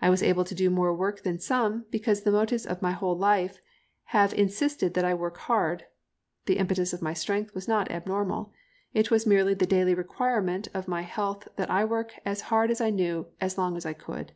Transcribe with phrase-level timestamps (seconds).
[0.00, 3.14] I was able to do more work than some, because the motives of my whole
[3.14, 3.60] life
[4.04, 5.84] have insisted that I work hard.
[6.46, 8.54] The impetus of my strength was not abnormal,
[8.94, 12.80] it was merely the daily requirement of my health that I work as hard as
[12.80, 14.32] I knew how as long as I could.